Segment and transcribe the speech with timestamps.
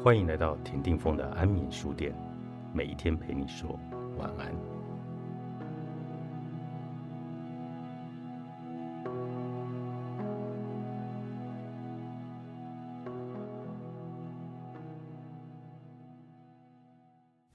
[0.00, 2.12] 欢迎来到田定峰的安眠书店，
[2.72, 3.78] 每一天陪你说
[4.18, 4.52] 晚安。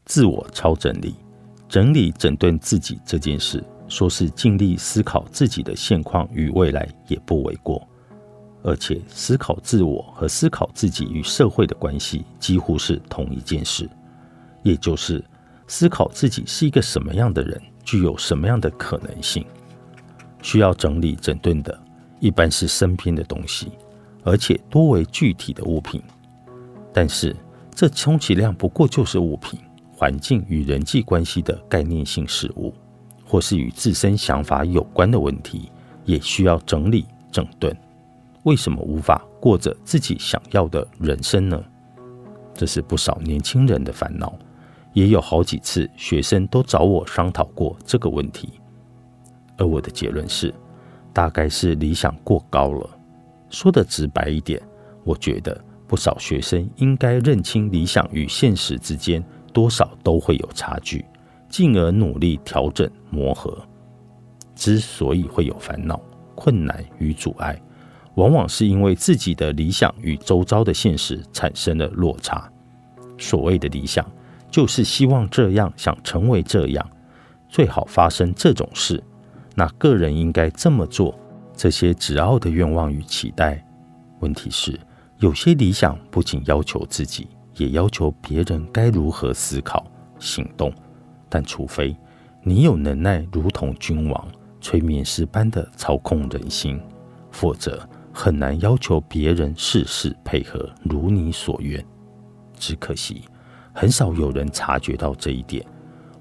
[0.05, 1.15] 自我超整理，
[1.67, 7.85] 整理整顿自己这件事，说是尽力思考自己的现况与未来，也不为过。
[8.64, 13.89] 而且，思考自我和思考自己与社会的关系几乎是同一件事，
[14.64, 15.24] 也就是
[15.68, 19.46] 思考自己是一个什么样的人，具有什么样的可能性。
[20.42, 21.78] 需要整理整顿的，
[22.20, 23.71] 一般是身边的东西，
[24.24, 26.02] 而且多为具体的物品。
[26.94, 27.36] 但是，
[27.74, 29.60] 这充其量不过就是物品、
[29.94, 32.73] 环境与人际关系的概念性事物，
[33.25, 35.72] 或是与自身想法有关的问题，
[36.05, 37.75] 也需要整理整顿。
[38.47, 41.61] 为什么无法过着自己想要的人生呢？
[42.53, 44.33] 这是不少年轻人的烦恼，
[44.93, 48.53] 也有好几次学生都找我商讨过这个问题。
[49.57, 50.53] 而我的结论是，
[51.11, 52.89] 大概是理想过高了。
[53.49, 54.61] 说的直白一点，
[55.03, 61.03] 我觉得不少学生应该认清理想与现实之间多少都会有差距，
[61.49, 63.61] 进而努力调整磨合。
[64.55, 65.99] 之所以会有烦恼、
[66.33, 67.61] 困难与阻碍。
[68.17, 72.51] 往往是因为自己的理想与周遭的现实产生了落差。
[73.19, 74.03] 所谓的理想，
[74.49, 76.89] 就是希望这样，想成为这样，
[77.47, 79.03] 最好发生这种事。
[79.53, 81.17] 那个人应该这么做。
[81.55, 83.63] 这些执拗的愿望与期待，
[84.19, 84.79] 问题是，
[85.17, 89.85] 有些理想不仅要求自己，也要求别人该如何思考、
[90.19, 90.73] 行动。
[91.29, 91.95] 但除非
[92.43, 94.27] 你有能耐，如同君王、
[94.61, 96.79] 催眠师般的操控人心，
[97.29, 97.87] 否则。
[98.19, 101.86] 很难要求别人事事配合如你所愿，
[102.58, 103.21] 只可惜
[103.71, 105.64] 很少有人察觉到这一点。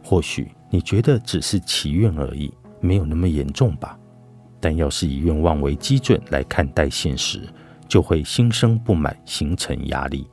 [0.04, 3.98] 或许你觉得只是祈愿而已，没有那么严重吧。
[4.60, 7.40] 但要是以愿望为基准来看待现实，
[7.88, 10.28] 就会心生不满，形成压力，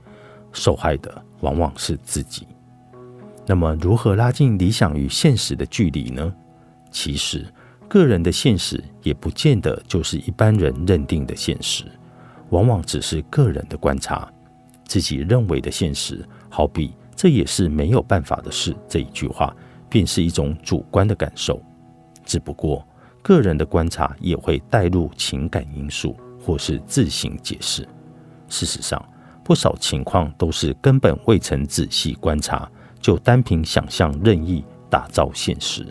[0.51, 2.45] 受害的往往是自己。
[3.45, 6.35] 那么，如何拉近理想与现实的距离呢？
[6.91, 7.45] 其实。
[7.93, 11.83] 个人的现实也不见得就是一般人认定的现实，
[12.49, 14.27] 往往只是个人的观察，
[14.87, 16.27] 自己认为的现实。
[16.49, 19.55] 好比这也是没有办法的事这一句话，
[19.89, 21.61] 便是一种主观的感受。
[22.25, 22.83] 只不过
[23.21, 27.87] 个人的观察也会带入情感因素，或是自行解释。
[28.49, 28.99] 事实上，
[29.43, 32.67] 不少情况都是根本未曾仔细观察，
[32.99, 35.85] 就单凭想象任意打造现实。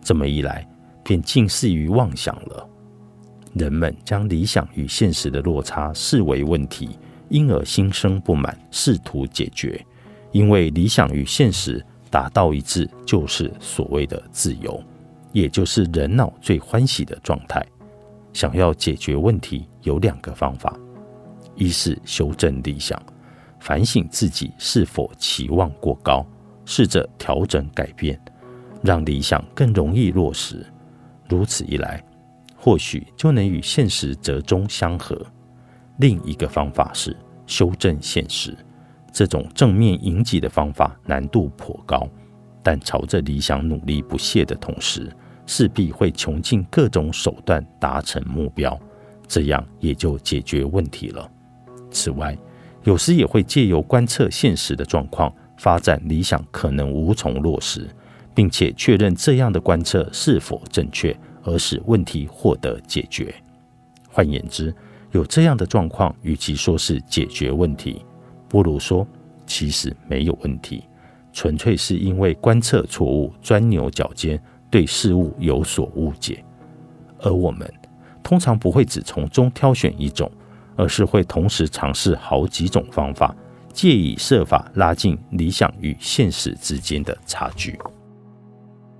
[0.00, 0.64] 这么一来。
[1.02, 2.68] 便近似于妄想了。
[3.54, 6.98] 人们将理想与现实的落差视为问题，
[7.28, 9.84] 因而心生不满，试图解决。
[10.30, 14.82] 因为理想与现实达到一致，就是所谓的自由，
[15.32, 17.62] 也就是人脑最欢喜的状态。
[18.32, 20.74] 想要解决问题，有两个方法：
[21.54, 22.98] 一是修正理想，
[23.60, 26.26] 反省自己是否期望过高，
[26.64, 28.18] 试着调整改变，
[28.82, 30.64] 让理想更容易落实。
[31.32, 32.04] 如此一来，
[32.54, 35.18] 或许就能与现实折中相合。
[35.96, 37.16] 另一个方法是
[37.46, 38.54] 修正现实，
[39.10, 42.06] 这种正面迎击的方法难度颇高，
[42.62, 45.10] 但朝着理想努力不懈的同时，
[45.46, 48.78] 势必会穷尽各种手段达成目标，
[49.26, 51.26] 这样也就解决问题了。
[51.90, 52.36] 此外，
[52.84, 57.88] 有时也会借由观测现实的状况，发展理想可能无从落实。
[58.34, 63.34] 并且确认这样的观测是否正确，而使问题获得解决。
[64.10, 64.74] 换言之，
[65.12, 68.04] 有这样的状况，与其说是解决问题，
[68.48, 69.06] 不如说
[69.46, 70.84] 其实没有问题，
[71.32, 76.44] 纯粹是因为观测错误、钻牛角尖，对事物有所误解。
[77.18, 77.70] 而我们
[78.22, 80.30] 通常不会只从中挑选一种，
[80.76, 83.34] 而是会同时尝试好几种方法，
[83.72, 87.78] 借以设法拉近理想与现实之间的差距。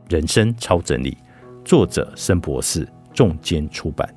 [0.09, 1.17] 人生超整理，
[1.65, 4.09] 作者申博士，重间出版。